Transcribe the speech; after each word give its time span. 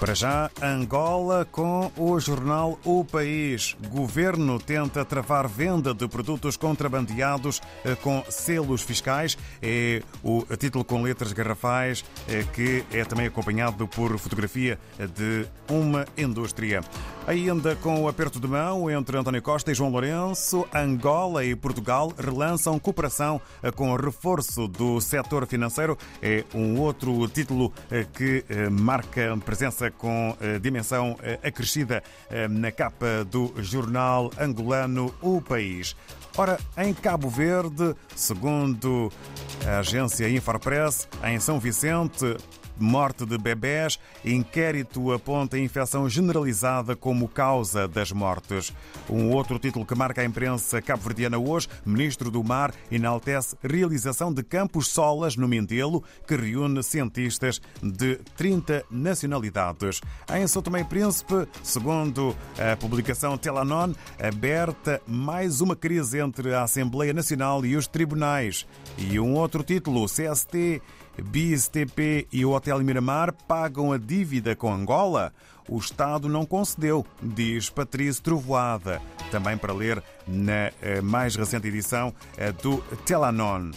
Para 0.00 0.14
já, 0.14 0.50
Angola 0.62 1.44
com 1.52 1.92
o 1.94 2.18
jornal 2.18 2.80
O 2.86 3.04
País. 3.04 3.76
Governo 3.90 4.58
tenta 4.58 5.04
travar 5.04 5.46
venda 5.46 5.92
de 5.92 6.08
produtos 6.08 6.56
contrabandeados 6.56 7.60
eh, 7.84 7.94
com 7.96 8.24
selos 8.30 8.80
fiscais. 8.80 9.36
É 9.60 10.02
o 10.24 10.42
título 10.56 10.86
com 10.86 11.02
letras 11.02 11.34
garrafais 11.34 12.02
eh, 12.26 12.46
que 12.54 12.82
é 12.90 13.04
também 13.04 13.26
acompanhado 13.26 13.86
por 13.86 14.18
fotografia 14.18 14.78
de 15.14 15.46
uma 15.68 16.06
indústria. 16.16 16.80
Ainda 17.26 17.76
com 17.76 18.02
o 18.02 18.08
aperto 18.08 18.40
de 18.40 18.48
mão 18.48 18.90
entre 18.90 19.18
António 19.18 19.42
Costa 19.42 19.70
e 19.70 19.74
João 19.74 19.90
Lourenço, 19.90 20.66
Angola 20.74 21.44
e 21.44 21.54
Portugal 21.54 22.10
relançam 22.18 22.78
cooperação 22.78 23.38
eh, 23.62 23.70
com 23.70 23.94
reforço 23.96 24.66
do 24.66 24.98
setor 24.98 25.46
financeiro. 25.46 25.98
É 26.22 26.42
um 26.54 26.80
outro 26.80 27.28
título 27.28 27.70
que 28.14 28.44
marca 28.70 29.36
presença 29.44 29.89
com 29.98 30.36
dimensão 30.60 31.16
acrescida 31.42 32.02
na 32.50 32.70
capa 32.70 33.24
do 33.24 33.52
jornal 33.58 34.30
angolano 34.38 35.14
O 35.20 35.40
País. 35.40 35.96
Ora, 36.36 36.58
em 36.78 36.94
Cabo 36.94 37.28
Verde, 37.28 37.94
segundo 38.14 39.12
a 39.66 39.78
agência 39.78 40.28
Infarpress, 40.28 41.08
em 41.24 41.38
São 41.38 41.58
Vicente, 41.58 42.36
morte 42.80 43.26
de 43.26 43.36
bebés, 43.36 43.98
inquérito 44.24 45.12
aponta 45.12 45.56
a 45.56 45.60
infecção 45.60 46.08
generalizada 46.08 46.96
como 46.96 47.28
causa 47.28 47.86
das 47.86 48.10
mortes. 48.10 48.72
Um 49.08 49.30
outro 49.30 49.58
título 49.58 49.84
que 49.84 49.94
marca 49.94 50.22
a 50.22 50.24
imprensa 50.24 50.80
cabo-verdiana 50.80 51.38
hoje, 51.38 51.68
Ministro 51.84 52.30
do 52.30 52.42
Mar 52.42 52.72
enaltece 52.90 53.56
realização 53.62 54.32
de 54.32 54.42
campos 54.42 54.88
solas 54.88 55.36
no 55.36 55.46
Mindelo, 55.46 56.02
que 56.26 56.36
reúne 56.36 56.82
cientistas 56.82 57.60
de 57.82 58.16
30 58.36 58.84
nacionalidades. 58.90 60.00
Em 60.34 60.46
São 60.46 60.62
Tomé 60.62 60.80
e 60.80 60.84
Príncipe, 60.84 61.46
segundo 61.62 62.34
a 62.58 62.76
publicação 62.76 63.36
Telanon, 63.36 63.92
aberta 64.18 65.02
mais 65.06 65.60
uma 65.60 65.76
crise 65.76 66.18
entre 66.18 66.54
a 66.54 66.62
Assembleia 66.62 67.12
Nacional 67.12 67.64
e 67.66 67.76
os 67.76 67.86
tribunais. 67.86 68.66
E 68.96 69.20
um 69.20 69.34
outro 69.34 69.49
título, 69.58 70.06
CST 70.06 70.80
BSTP 71.20 72.26
e 72.32 72.44
o 72.44 72.52
Hotel 72.52 72.78
Miramar 72.80 73.32
pagam 73.46 73.92
a 73.92 73.98
dívida 73.98 74.56
com 74.56 74.72
Angola? 74.72 75.32
O 75.68 75.78
Estado 75.78 76.28
não 76.28 76.46
concedeu, 76.46 77.06
diz 77.22 77.68
Patrício 77.70 78.22
Trovoada, 78.22 79.00
também 79.30 79.56
para 79.56 79.72
ler 79.72 80.02
na 80.26 80.72
eh, 80.82 81.00
mais 81.00 81.36
recente 81.36 81.68
edição 81.68 82.12
do 82.62 82.78
Telanon. 83.04 83.70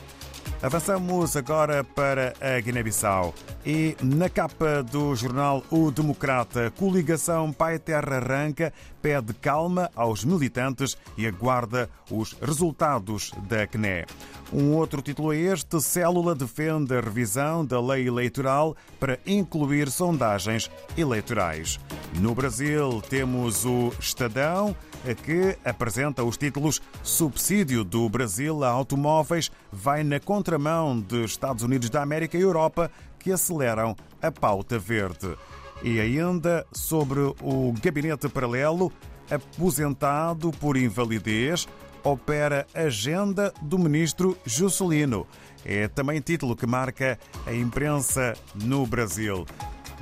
Avançamos 0.61 1.35
agora 1.35 1.83
para 1.83 2.33
a 2.39 2.59
Guiné-Bissau. 2.59 3.33
E 3.65 3.95
na 4.01 4.29
capa 4.29 4.83
do 4.83 5.15
jornal 5.15 5.63
O 5.69 5.91
Democrata, 5.91 6.71
coligação 6.77 7.51
Pai 7.51 7.79
Terra 7.79 8.17
Arranca 8.17 8.73
pede 9.01 9.33
calma 9.33 9.89
aos 9.95 10.23
militantes 10.23 10.97
e 11.17 11.27
aguarda 11.27 11.89
os 12.09 12.33
resultados 12.41 13.31
da 13.49 13.67
CNE. 13.67 14.05
Um 14.53 14.75
outro 14.75 15.01
título 15.01 15.33
é 15.33 15.37
este: 15.37 15.81
Célula 15.81 16.35
defende 16.35 16.95
a 16.95 17.01
revisão 17.01 17.65
da 17.65 17.81
lei 17.81 18.07
eleitoral 18.07 18.75
para 18.99 19.19
incluir 19.25 19.89
sondagens 19.89 20.69
eleitorais. 20.97 21.79
No 22.19 22.35
Brasil, 22.35 23.01
temos 23.09 23.65
o 23.65 23.91
Estadão 23.99 24.75
que 25.23 25.57
apresenta 25.65 26.23
os 26.23 26.37
títulos 26.37 26.81
Subsídio 27.01 27.83
do 27.83 28.07
Brasil 28.07 28.63
a 28.63 28.69
automóveis 28.69 29.51
vai 29.71 30.03
na 30.03 30.19
contramão 30.19 30.99
de 30.99 31.25
Estados 31.25 31.63
Unidos 31.63 31.89
da 31.89 32.01
América 32.01 32.37
e 32.37 32.41
Europa 32.41 32.89
que 33.19 33.31
aceleram 33.31 33.95
a 34.21 34.31
pauta 34.31 34.79
verde. 34.79 35.35
E 35.81 35.99
ainda 35.99 36.65
sobre 36.71 37.19
o 37.19 37.73
gabinete 37.81 38.29
paralelo, 38.29 38.91
aposentado 39.29 40.51
por 40.51 40.77
invalidez, 40.77 41.67
opera 42.03 42.65
agenda 42.73 43.53
do 43.61 43.77
ministro 43.77 44.37
Juscelino. 44.45 45.27
É 45.65 45.87
também 45.87 46.21
título 46.21 46.55
que 46.55 46.65
marca 46.65 47.17
a 47.45 47.53
imprensa 47.53 48.33
no 48.53 48.85
Brasil. 48.85 49.45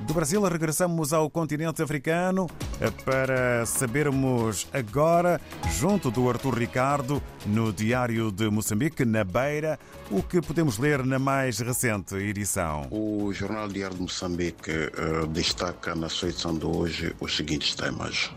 Do 0.05 0.13
Brasil, 0.13 0.41
regressamos 0.43 1.13
ao 1.13 1.29
continente 1.29 1.81
africano 1.81 2.47
eh, 2.79 2.89
para 3.05 3.65
sabermos 3.65 4.67
agora, 4.73 5.39
junto 5.79 6.09
do 6.09 6.29
Arthur 6.29 6.57
Ricardo, 6.57 7.21
no 7.45 7.71
Diário 7.71 8.31
de 8.31 8.49
Moçambique, 8.49 9.05
na 9.05 9.23
Beira, 9.23 9.79
o 10.09 10.23
que 10.23 10.41
podemos 10.41 10.77
ler 10.77 11.05
na 11.05 11.19
mais 11.19 11.59
recente 11.59 12.15
edição. 12.15 12.87
O 12.89 13.31
Jornal 13.31 13.67
Diário 13.67 13.95
de 13.95 14.01
Moçambique 14.01 14.71
uh, 14.71 15.27
destaca 15.27 15.93
na 15.93 16.09
sua 16.09 16.29
edição 16.29 16.57
de 16.57 16.65
hoje 16.65 17.15
os 17.19 17.35
seguintes 17.35 17.75
temas. 17.75 18.31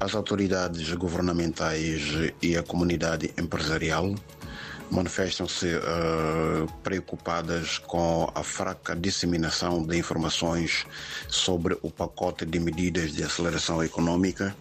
As 0.00 0.14
autoridades 0.14 0.92
governamentais 0.94 2.32
e 2.42 2.56
a 2.56 2.62
comunidade 2.62 3.32
empresarial 3.38 4.14
manifestam-se 4.90 5.66
uh, 5.76 6.72
preocupadas 6.82 7.78
com 7.78 8.30
a 8.34 8.42
fraca 8.42 8.94
disseminação 8.94 9.84
de 9.84 9.96
informações 9.98 10.86
sobre 11.28 11.76
o 11.82 11.90
pacote 11.90 12.46
de 12.46 12.58
medidas 12.58 13.12
de 13.12 13.22
aceleração 13.22 13.82
econômica 13.82 14.54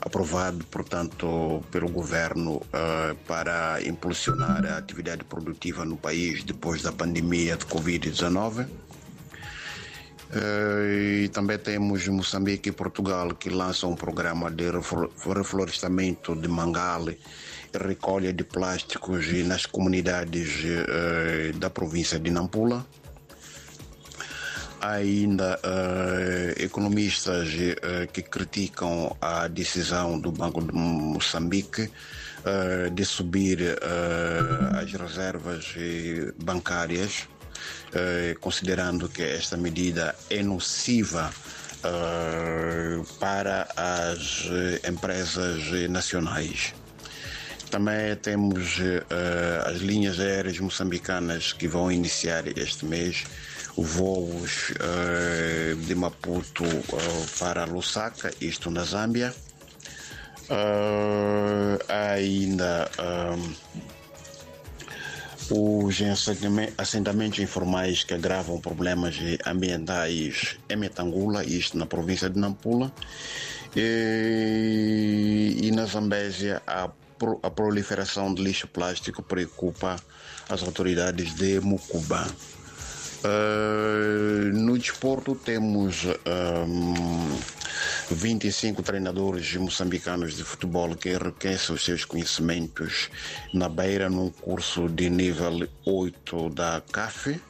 aprovado, 0.00 0.64
portanto, 0.66 1.64
pelo 1.70 1.88
governo 1.88 2.56
uh, 2.56 3.14
para 3.26 3.80
impulsionar 3.82 4.64
a 4.64 4.78
atividade 4.78 5.24
produtiva 5.24 5.84
no 5.84 5.96
país 5.96 6.44
depois 6.44 6.82
da 6.82 6.92
pandemia 6.92 7.56
de 7.56 7.64
Covid-19. 7.66 8.68
Uh, 10.26 11.24
e 11.24 11.28
também 11.28 11.56
temos 11.56 12.08
Moçambique 12.08 12.70
e 12.70 12.72
Portugal 12.72 13.32
que 13.34 13.48
lançam 13.48 13.92
um 13.92 13.94
programa 13.94 14.50
de 14.50 14.64
reflorestamento 14.70 16.34
de 16.34 16.48
mangale 16.48 17.16
recolha 17.76 18.32
de 18.32 18.44
plásticos 18.44 19.26
nas 19.44 19.66
comunidades 19.66 20.64
uh, 20.64 21.58
da 21.58 21.70
província 21.70 22.18
de 22.18 22.30
Nampula. 22.30 22.86
Ainda 24.80 25.58
uh, 25.58 26.62
economistas 26.62 27.48
uh, 27.48 28.12
que 28.12 28.22
criticam 28.22 29.16
a 29.20 29.48
decisão 29.48 30.18
do 30.18 30.30
Banco 30.30 30.62
de 30.62 30.72
Moçambique 30.72 31.90
de 32.94 33.04
subir 33.04 33.58
as 34.80 34.92
reservas 34.92 35.74
bancárias, 36.40 37.26
considerando 38.40 39.08
que 39.08 39.22
esta 39.22 39.56
medida 39.56 40.14
é 40.28 40.42
nociva 40.42 41.32
para 43.18 43.68
as 43.76 44.44
empresas 44.86 45.88
nacionais. 45.88 46.74
Também 47.70 48.14
temos 48.16 48.78
uh, 48.78 49.68
as 49.68 49.78
linhas 49.78 50.20
aéreas 50.20 50.58
moçambicanas 50.58 51.52
que 51.52 51.66
vão 51.66 51.90
iniciar 51.90 52.46
este 52.56 52.86
mês 52.86 53.24
voos 53.76 54.70
uh, 54.70 55.76
de 55.76 55.94
Maputo 55.94 56.64
uh, 56.64 57.38
para 57.38 57.64
Lusaka, 57.64 58.32
isto 58.40 58.70
na 58.70 58.84
Zâmbia. 58.84 59.34
há 61.88 62.12
ainda 62.12 62.88
os 65.50 65.98
assentamentos 66.78 67.38
informais 67.38 68.02
que 68.02 68.14
agravam 68.14 68.60
problemas 68.60 69.16
ambientais 69.46 70.56
em 70.68 70.76
Metangula, 70.76 71.44
isto 71.44 71.78
na 71.78 71.86
província 71.86 72.28
de 72.28 72.38
Nampula. 72.38 72.92
E, 73.74 75.58
e 75.62 75.70
na 75.70 75.84
Zambésia 75.84 76.62
há 76.66 76.90
a 77.42 77.50
proliferação 77.50 78.32
de 78.34 78.42
lixo 78.42 78.68
plástico 78.68 79.22
preocupa 79.22 79.96
as 80.48 80.62
autoridades 80.62 81.34
de 81.34 81.60
Mucuba. 81.60 82.26
Uh, 83.24 84.52
no 84.52 84.78
desporto 84.78 85.34
temos 85.34 86.04
um, 86.04 87.38
25 88.10 88.82
treinadores 88.82 89.54
moçambicanos 89.56 90.36
de 90.36 90.44
futebol 90.44 90.94
que 90.94 91.10
enriquecem 91.10 91.74
os 91.74 91.84
seus 91.84 92.04
conhecimentos 92.04 93.10
na 93.52 93.68
beira 93.68 94.08
num 94.08 94.30
curso 94.30 94.88
de 94.88 95.10
nível 95.10 95.68
8 95.84 96.50
da 96.50 96.80
CAF. 96.92 97.40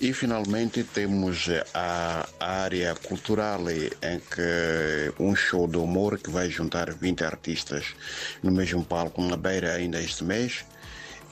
E 0.00 0.12
finalmente 0.12 0.84
temos 0.84 1.48
a 1.72 2.28
área 2.38 2.94
cultural 2.94 3.70
em 3.70 4.20
que 4.20 5.14
um 5.18 5.34
show 5.34 5.66
de 5.66 5.78
humor 5.78 6.18
que 6.18 6.30
vai 6.30 6.50
juntar 6.50 6.92
20 6.92 7.24
artistas 7.24 7.94
no 8.42 8.50
mesmo 8.50 8.84
palco 8.84 9.22
na 9.22 9.36
beira 9.36 9.72
ainda 9.72 10.00
este 10.00 10.24
mês 10.24 10.64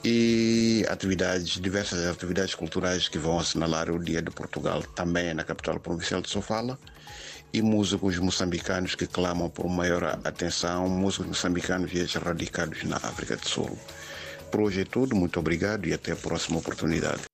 e 0.03 0.85
atividades, 0.89 1.61
diversas 1.61 2.05
atividades 2.05 2.55
culturais 2.55 3.07
que 3.07 3.17
vão 3.17 3.39
assinalar 3.39 3.91
o 3.91 4.03
Dia 4.03 4.21
de 4.21 4.31
Portugal 4.31 4.81
também 4.95 5.33
na 5.33 5.43
capital 5.43 5.79
provincial 5.79 6.21
de 6.21 6.29
Sofala 6.29 6.79
e 7.53 7.61
músicos 7.61 8.17
moçambicanos 8.17 8.95
que 8.95 9.05
clamam 9.05 9.49
por 9.49 9.69
maior 9.69 10.19
atenção, 10.23 10.89
músicos 10.89 11.27
moçambicanos 11.27 11.93
e 11.93 12.03
radicados 12.17 12.83
na 12.83 12.97
África 12.97 13.37
do 13.37 13.47
Sul. 13.47 13.77
Por 14.51 14.61
hoje 14.61 14.81
é 14.81 14.85
tudo, 14.85 15.15
muito 15.15 15.39
obrigado 15.39 15.87
e 15.87 15.93
até 15.93 16.13
a 16.13 16.15
próxima 16.15 16.57
oportunidade. 16.57 17.32